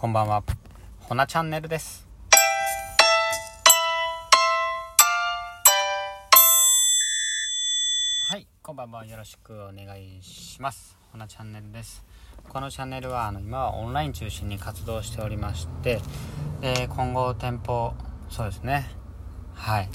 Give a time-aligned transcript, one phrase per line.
[0.00, 0.44] こんばんは。
[1.00, 2.06] ほなチャンネルです。
[8.28, 9.04] はい、こんばんは。
[9.04, 10.96] よろしくお願いします。
[11.10, 12.04] ほなチャンネルです。
[12.48, 15.98] このチャンネルはあの今はオンライン中心に活動しておりまして、
[16.60, 17.92] で今後店舗、
[18.30, 18.88] そうですね。
[19.52, 19.88] はい。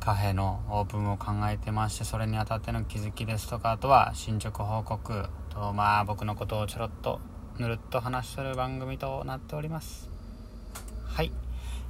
[0.00, 7.20] カフェのオープンを考えてましてそれにあたっての気づきですとかあとは進捗報告とまあ僕のことをちょろっと
[7.60, 10.08] ぬるっと話する番組となっております。
[11.06, 11.30] はい。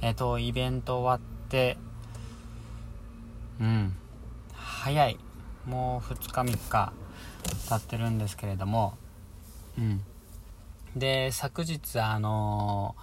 [0.00, 1.76] えっ、ー、とイベント終わって
[3.60, 3.96] うん。
[4.54, 5.18] 早い。
[5.66, 6.92] もう2日3日
[7.68, 8.96] 経ってるんですけれども
[9.76, 10.02] うん。
[10.94, 12.94] で昨日あの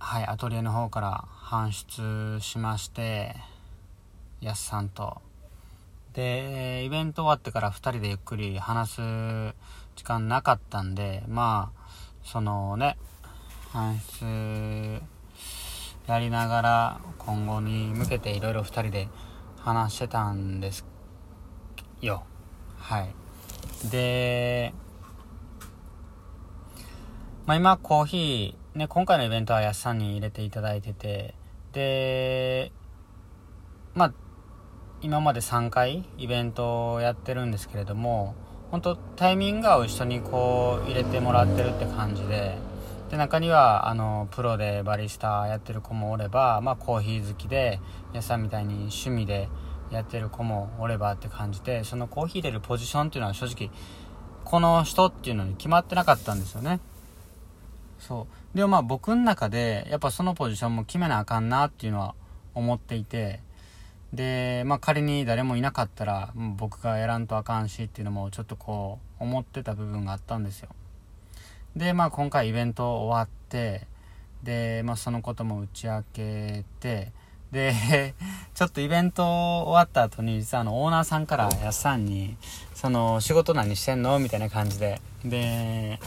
[0.00, 3.36] ー、はいアトリエの方から搬出しまして
[4.40, 5.20] やすさんと。
[6.14, 9.02] でイベント終わってから2人でゆっくり話す
[9.96, 11.88] 時間なかったんでまあ
[12.22, 12.96] そのね
[13.72, 15.02] 搬出
[16.06, 19.08] やりながら今後に向けていろいろ2人で
[19.58, 20.84] 話してたんです
[22.00, 22.22] よ。
[22.78, 23.08] はい。
[23.90, 24.72] で
[27.46, 31.34] まあ今コーヒーね今回のイベントはやっさんに入れていただいてて
[31.72, 32.72] で
[33.94, 34.12] まあ
[35.00, 38.34] 今まで3回イベントをやってるんですけれども
[38.70, 42.58] 本当タイミング合う人にこう入れてもらってるって感じで
[43.10, 49.48] で中にはあのプロでバリスタやってる子もおれば、まあ、コーヒー好きで皆さんみたいに趣味で
[49.90, 53.70] やってる子もおればって感じでそのコーヒー入れるポジションっていうのは正直
[54.44, 56.80] この人っていうのに決まってなかったんですよね。
[57.98, 58.56] そう。
[58.56, 62.14] でもまあ僕の中でやっぱそのポジションも決めなあかんなっていうのは
[62.54, 63.40] 思っていて
[64.12, 70.68] で、まあ、仮に誰もいなかったら僕がやらんとあかんしっていうのもちょっとこう思ってた部分があったんですよ
[71.74, 73.86] で、まあ、今回イベント終わって
[74.42, 77.12] で、まあ、そのことも打ち明けて
[77.52, 78.14] で
[78.54, 79.24] ちょっとイベント
[79.62, 82.36] 終わった後に実はあのオーナーさんからやっさんに
[82.74, 86.00] 「その仕事何してんの?」みたいな感じでで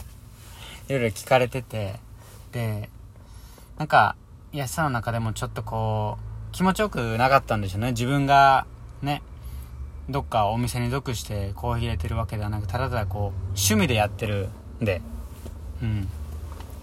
[0.88, 1.98] いろいろ聞かれてて
[2.52, 2.88] で
[3.78, 4.16] なんか
[4.52, 7.92] やっさんの中でもちょっとこう気持ちよくなかったんでしょうね。
[7.92, 8.66] 自分が、
[9.02, 9.22] ね、
[10.08, 14.48] どっかお店に属してコーヒー入れてるわけではなく、ただただこう、趣味でやってる
[14.80, 15.00] んで、
[15.82, 16.08] うん。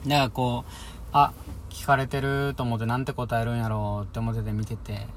[0.07, 0.71] だからこう、
[1.11, 1.33] あ、
[1.69, 5.07] 聞かれてると思ってなんて答えるんやろうって思ってて見てて、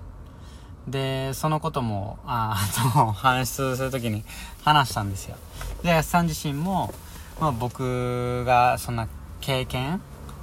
[0.88, 2.56] で、そのことも、あ
[2.96, 4.24] の、搬出するときに
[4.64, 5.36] 話したんですよ。
[5.82, 6.92] で、安さん自身も、
[7.40, 9.08] まあ僕がそんな
[9.40, 10.00] 経験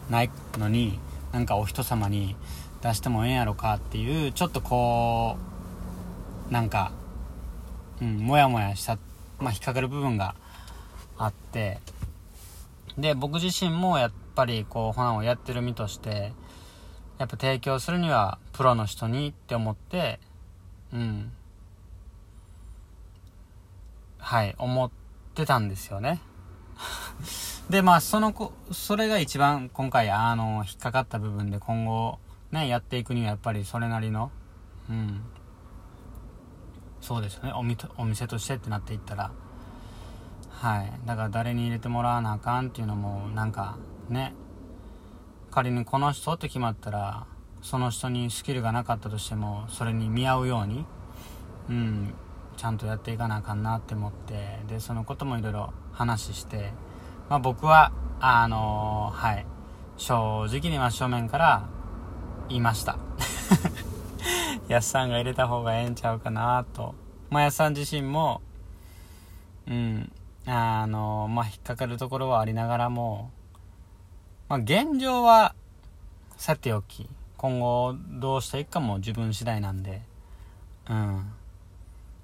[0.09, 0.99] ないのに、
[1.33, 2.35] なんかお人様に、
[2.87, 5.37] 出してもええんやろかっていうちょっとこ
[6.49, 6.93] うなんか
[8.01, 8.97] うんモヤモヤした
[9.39, 10.35] まあ引っかかる部分が
[11.17, 11.79] あって
[12.97, 16.31] で僕自身もやっぱりこう花をやってる身として
[17.17, 20.19] やっぱ提供するにはプロの人にって思って
[20.93, 21.31] うん。
[24.19, 24.91] はい思っ
[25.35, 26.19] てたんですよね。
[27.69, 32.19] でまあその子それが一番今回あの引っかかった部分で今後
[32.51, 34.31] ね、やっていくにはやっぱりそれなりの、
[34.89, 35.21] うん、
[37.01, 37.53] そうですよね。
[37.53, 39.31] おみお店としてってなっていったら、
[40.49, 40.91] はい。
[41.05, 43.77] だから誰に入れてもらわなあかんっていうのも、なんか、
[44.09, 44.33] ね、
[45.51, 47.27] 仮にこの人って決まったら、
[47.61, 50.85] その人にスキルがなかったとしても、それに見合うように、
[51.69, 52.13] うん、
[52.55, 56.71] ちゃんとやっていかなあかんなって思って、で、そのこともいろいろ話して、
[57.29, 59.45] まあ僕は、あのー、はい、
[59.97, 61.69] 正直に真正面から、
[62.49, 62.97] 言いました。
[64.67, 66.95] やっさんが入れた方がええんちゃうかなと。
[67.29, 68.41] まあ、やっさん自身も、
[69.67, 70.11] うん、
[70.45, 73.31] あの、まあ、引っかかるところはありながらも、
[74.49, 75.55] まあ、現状は、
[76.37, 80.01] さておき、今後どうしていくかも自分次第なんで、
[80.89, 81.33] うん。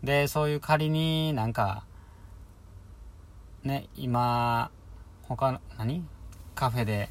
[0.03, 1.83] で、そういう仮になんか、
[3.63, 4.71] ね、今、
[5.23, 6.05] 他の、何？
[6.55, 7.09] カフェで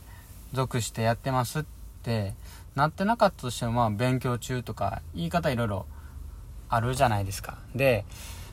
[0.52, 1.64] 属してやってますっ
[2.02, 2.34] て、
[2.74, 5.86] なってなかったとしても、まあ、勉強中とか、言い方いろいろ
[6.68, 7.58] あるじゃないですか。
[7.74, 8.04] で、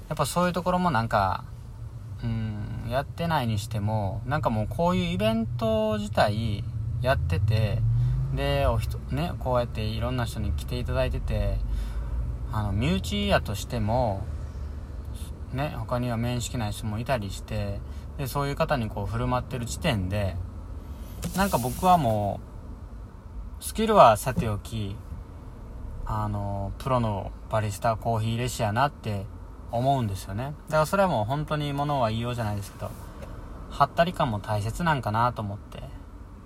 [0.10, 1.45] やっぱそういうところもなんか、
[2.24, 6.63] うん、やってないにしても、なんかもうこういうイベント自体
[7.01, 7.81] やってて、
[8.36, 11.57] で、お人、ね、こうやっていろんな人に来ていただいてて、
[12.51, 14.25] あの、身内やとしても、
[15.54, 17.80] ね、他には面識ない人もいたりして、
[18.18, 20.36] で、そういう方にこう振る舞ってる時点で、
[21.36, 22.48] なんか僕はもう、
[23.59, 24.95] スキルはさておき、
[26.06, 29.25] あの、プロのバリスタコーヒーレシやなって
[29.71, 30.53] 思うんですよね。
[30.67, 32.89] だからそれはもう本当にものは言いようじゃないですけど、
[33.69, 35.83] はったり感も大切なんかなと思って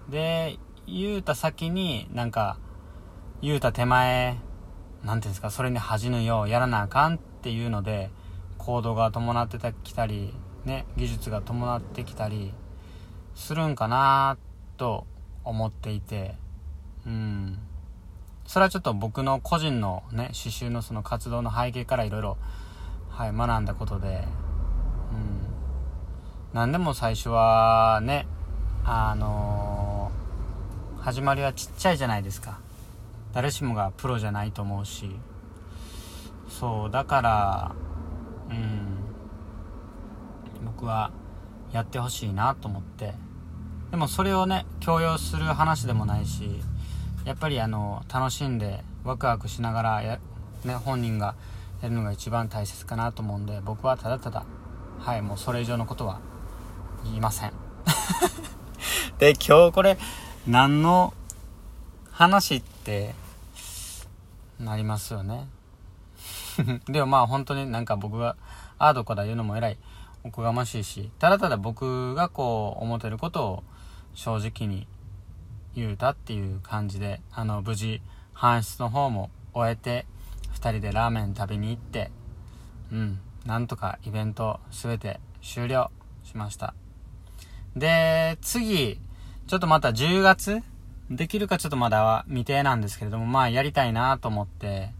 [0.09, 2.57] で言うた先になんか
[3.41, 4.37] 言うた手前
[5.03, 8.09] 何ていうんですかそれに恥じぬようやらなあかんっていうので
[8.57, 10.33] 行動が伴ってきたり
[10.65, 12.53] ね技術が伴ってきたり
[13.35, 14.37] するんかな
[14.77, 15.05] と
[15.43, 16.35] 思っていて
[17.05, 17.59] うん。
[18.45, 22.37] それはちょっと僕の個人のね刺繍のその活動の背景からいろいろ
[23.09, 24.25] はい学んだことでうん。
[26.53, 28.27] 何でも最初はね
[28.85, 32.59] あのー、始まりはちっちゃいじゃないですか。
[33.33, 35.09] 誰しもがプロじゃないと思うし。
[36.49, 37.75] そうだから
[38.49, 38.97] うん。
[40.65, 41.11] 僕は
[41.71, 43.13] やってほしいなと思って。
[43.91, 46.61] でもそれをね強要する話でもないし
[47.25, 50.19] やっぱりあの楽しんでワクワクしながらや、
[50.65, 51.35] ね、本人が
[51.81, 54.45] やるのが一番大切かなと思うんで僕はただただ
[54.99, 56.19] はいもうそれ以上のことは
[57.03, 57.53] 言いません。
[59.19, 59.97] で今日これ
[60.47, 61.13] 何の
[62.11, 63.13] 話って
[64.59, 65.47] なりますよね。
[66.87, 68.35] でもまあ本当になんか僕が
[68.77, 69.77] ああどこだ言うのもえらい
[70.23, 73.63] おこがましいしただただ僕がこう思ってることを
[74.13, 74.87] 正直に
[75.75, 78.01] 言うたっていう感じであの無事
[78.35, 80.05] 搬出の方も終えて
[80.55, 82.11] 2人でラーメン食べに行って
[82.91, 85.91] うんなんとかイベント全て終了
[86.23, 86.73] しました。
[87.75, 88.99] で次
[89.47, 90.61] ちょっとまた10月
[91.09, 94.91] できるかちょっとまだ未定なんですけれどもまあやりたいなと思って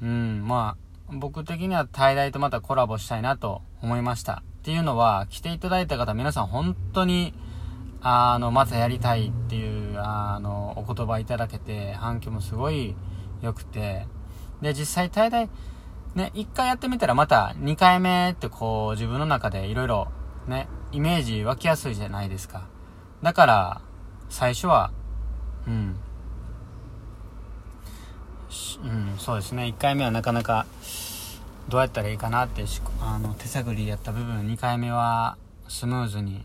[0.00, 0.76] うんま
[1.10, 4.42] あ僕的には大々とまたコラボしたいなと思いました。
[4.62, 7.34] っていうのは来ていただいた方皆さん本当に
[8.02, 12.96] あの、またやりたいっていう、あの、お言葉いただけて、反響もすごい
[13.42, 14.06] 良くて、
[14.60, 15.48] で、実際大体、
[16.14, 20.08] ね、一回やってみたらまた二回目ってこう、自分の中でいろいろ、
[20.48, 22.66] ね、イメージ湧きやすいじゃないですか。
[23.22, 23.80] だから、
[24.28, 24.90] 最初は、
[25.66, 25.96] うん。
[28.84, 29.64] うん、そうですね。
[29.64, 30.66] 1回目はなかなか、
[31.68, 32.64] どうやったらいいかなって
[33.00, 35.36] あの手探りやった部分2回目は
[35.68, 36.44] スムーズに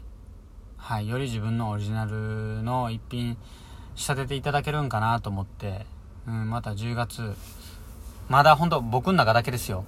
[0.78, 3.38] はい、より自分のオリジナルの一品
[3.96, 5.86] 仕立てていただけるんかなと思って、
[6.28, 7.36] うん、また10月、
[8.30, 9.86] まだ本当僕の中だけですよ、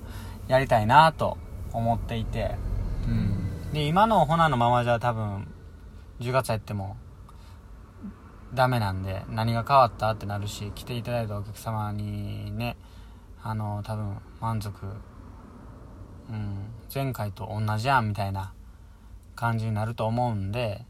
[0.48, 1.38] やりたいなと
[1.72, 2.56] 思っていて、
[3.08, 3.72] うん。
[3.72, 5.48] で、今のホナのままじゃ多分、
[6.20, 6.98] 10月やっても、
[8.54, 12.78] ダメなんで、何が変わったってなるし、来ていただいたお客様にね、
[13.44, 14.86] あの、多分、満足、
[16.30, 18.54] うん、前回と同じやんみたいな。
[19.40, 20.82] 感じになると思うんで、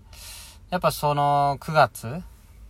[0.72, 2.24] やっぱその9月、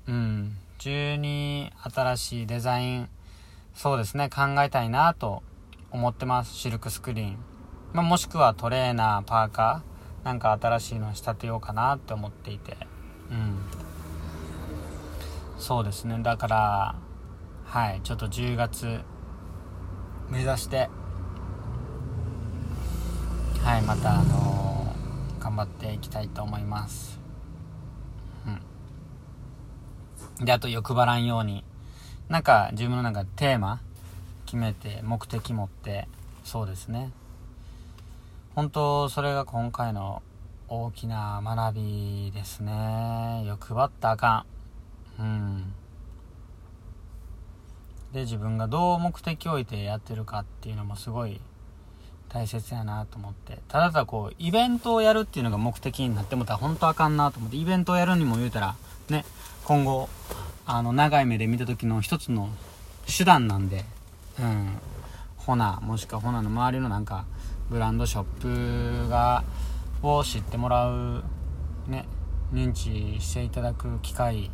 [0.07, 3.09] うん、中に新しいデザイン、
[3.73, 5.41] そうですね、考えたいなと
[5.91, 6.53] 思ってます。
[6.53, 7.37] シルクスクリーン。
[7.93, 12.75] まあ、もしくはトレーナー、パーカー、なんか新しいの仕立てようかなって思っていて、
[13.31, 13.57] うん。
[15.57, 16.95] そうですね、だから、
[17.63, 18.99] はい、ちょっと10月
[20.29, 20.89] 目指して、
[23.63, 24.58] はい、またあのー
[25.49, 27.19] 頑張っていきたいと思います。
[30.39, 30.45] うん。
[30.45, 31.63] であと欲張らんように。
[32.27, 33.81] なんか自分の中でテーマ
[34.45, 36.07] 決めて目的持って。
[36.43, 37.11] そうですね。
[38.53, 40.21] 本当それが今回の
[40.67, 43.43] 大きな学びですね。
[43.47, 44.45] 欲張ったあか
[45.18, 45.21] ん。
[45.23, 45.73] うん。
[48.13, 51.41] で自分がどう目的を置いてやってるかっていうのもすごい
[52.30, 53.59] 大切やなと思って。
[53.68, 57.57] ただただこうイベントをやるっていうのが目的になってもたら本当あかんなと思って。
[57.57, 58.76] イベントをやるにも言うたら
[59.09, 59.26] ね
[59.66, 60.09] 今後
[60.66, 62.50] あの長い目で見た時の一つの
[63.06, 63.83] 手段なんで
[64.40, 64.78] うん。
[65.38, 67.26] ホナもしくはホナの周りのなんか
[67.69, 69.44] ブランドショップが
[70.04, 71.24] を知ってもらう
[71.88, 72.06] ね
[72.54, 74.52] 認知していただく機会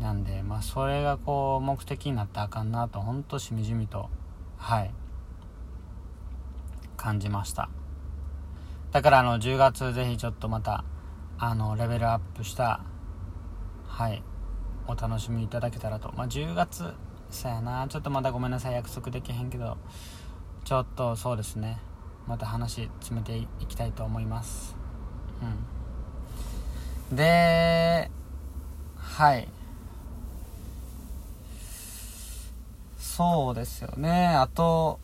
[0.00, 4.08] なんでまあそれがこう目的になったらあかんなとほんとしみじみと。
[4.56, 4.90] はい。
[6.96, 7.68] 感じました。
[8.92, 10.84] だからあの10月ぜひちょっとまた
[11.38, 12.82] あのレベルアップした
[13.86, 14.22] はい
[14.86, 16.12] お楽しみいただけたらと。
[16.16, 16.92] まあ10月
[17.30, 17.86] そやな。
[17.88, 19.78] ちょっとまだごめんなさい約束できへんけど
[20.64, 21.78] ちょっとそうですね。
[22.26, 24.76] また話詰めていきたいと思います。
[27.10, 27.16] うん。
[27.16, 28.10] で
[28.96, 29.48] はい。
[32.98, 34.28] そうですよね。
[34.28, 35.00] あと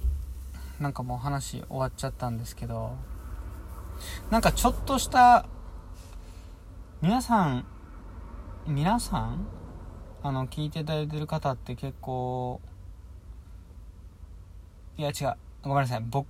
[0.81, 2.97] なんかもう話終わっちゃったんですけど、
[4.31, 5.47] なんかちょっとした、
[7.03, 7.65] 皆さん、
[8.67, 9.47] 皆さん？
[10.23, 12.61] あの、聞いていただいてる方って結構、
[14.97, 16.05] いや違う、ごめんなさい。
[16.09, 16.27] 僕、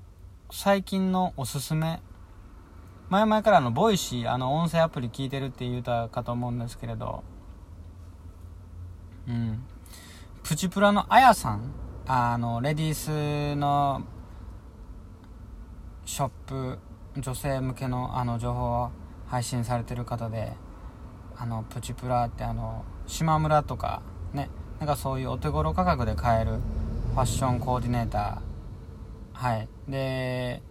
[0.50, 2.00] 最近のおすすめ。
[3.10, 7.24] 前々からあの、ボイシー、あの、音声アプリ聞いてるって言うたかと思うんですけれど、
[9.26, 9.64] うん。
[10.42, 11.72] プチプラのあやさん、
[12.06, 14.02] あの、レディースの
[16.08, 16.78] ショップ、
[17.18, 18.90] 女性向けのあの情報を
[19.26, 20.54] 配信されてる方で、
[21.36, 24.00] あの、プチプラってあの、島村とか、
[24.32, 24.48] ね、
[24.78, 26.52] なんかそういうお手頃価格で買える
[27.12, 29.68] ファッションコーディネーター、はい。
[29.86, 30.62] で、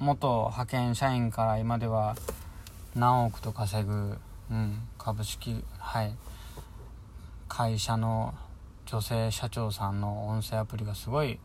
[0.00, 2.16] 元派遣社員から今では
[2.96, 4.18] 何億と稼ぐ、
[4.50, 6.16] うん、株式、はい、
[7.46, 8.34] 会社の
[8.86, 11.38] 女性社長さんの音声アプリがすごい、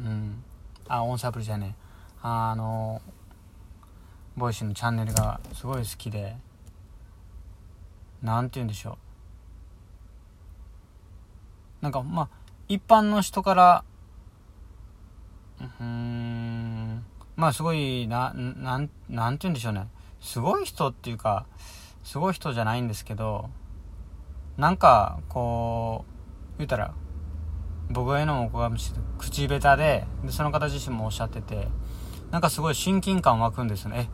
[0.00, 0.42] うん、
[0.90, 1.76] あ、音声アプリじゃね。
[2.20, 3.00] あの、
[4.36, 6.36] ボイシーのチャンネルがすごい好きで、
[8.22, 8.98] なんて言うんでしょ
[11.80, 11.84] う。
[11.84, 12.28] なんか、まあ、
[12.68, 13.84] 一般の人から、
[15.80, 17.04] うん、
[17.36, 19.86] まあすごい、な、なん、なんて言うんでしょうね。
[20.20, 21.46] すごい人っていうか、
[22.02, 23.48] すごい人じゃないんですけど、
[24.56, 26.04] なんか、こ
[26.56, 26.94] う、言うたら、
[27.90, 31.68] 僕が言うのもおこがましい口下手でで、その方自身もおっしゃってて、
[32.30, 34.08] なんかすごい親近感湧くんですね。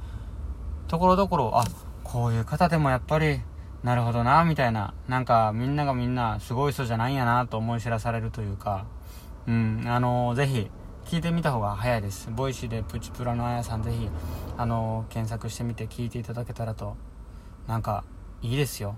[0.88, 1.64] ところどころ、あ、
[2.02, 3.40] こういう方でもやっぱり、
[3.82, 4.94] なるほどな、みたいな。
[5.08, 8.86] なんかみんながみんなすごい人じゃないんやなと思い知らされるというか、
[9.46, 10.70] うん、あのー、ぜひ、
[11.04, 12.30] 聞いてみた方が早いです。
[12.32, 14.08] ボイシーでプチプラのあやさんぜひ、
[14.56, 16.96] あのー、検索してみて聞いていただけたらと、
[17.68, 18.04] なんか、
[18.40, 18.96] いいですよ。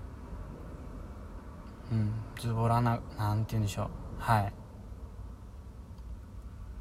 [1.91, 3.87] うん、ズボラな、なんて言うんでしょう。
[4.19, 4.53] はい。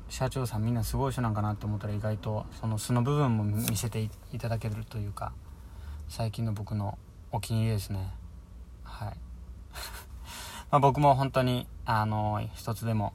[0.09, 5.33] 社長さんみんなすごい人なんかなって思ったら意外とその素の部分も見せていただけるというか
[6.09, 6.99] 最近の僕の
[7.31, 8.11] お気に入りですね。
[8.83, 9.17] はい。
[10.71, 13.13] ま僕も本当にあの一つでも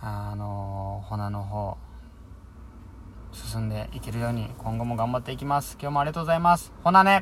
[0.00, 1.76] あのホナの方
[3.32, 5.76] 進んでいけるように今後も頑張っていきます。
[5.80, 6.72] 今日もありがとうございます。
[6.82, 7.18] ほなね。